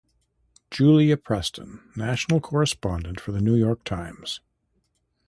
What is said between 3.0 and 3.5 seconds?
for The